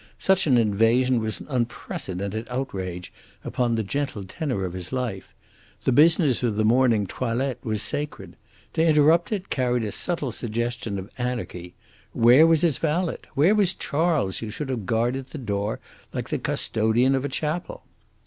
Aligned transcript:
Such 0.17 0.47
an 0.47 0.57
invasion 0.57 1.19
was 1.19 1.39
an 1.41 1.47
unprecedented 1.47 2.47
outrage 2.49 3.13
upon 3.43 3.75
the 3.75 3.83
gentle 3.83 4.23
tenor 4.23 4.65
of 4.65 4.73
his 4.73 4.91
life. 4.91 5.35
The 5.83 5.91
business 5.91 6.41
of 6.41 6.55
the 6.55 6.65
morning 6.65 7.05
toilette 7.05 7.63
was 7.63 7.83
sacred. 7.83 8.35
To 8.73 8.83
interrupt 8.83 9.31
it 9.31 9.51
carried 9.51 9.83
a 9.83 9.91
subtle 9.91 10.31
suggestion 10.31 10.97
of 10.97 11.11
anarchy. 11.19 11.75
Where 12.13 12.47
was 12.47 12.61
his 12.61 12.79
valet? 12.79 13.19
Where 13.35 13.53
was 13.53 13.75
Charles, 13.75 14.39
who 14.39 14.49
should 14.49 14.69
have 14.69 14.87
guarded 14.87 15.27
the 15.27 15.37
door 15.37 15.79
like 16.13 16.29
the 16.29 16.39
custodian 16.39 17.13
of 17.13 17.23
a 17.23 17.29
chapel? 17.29 17.83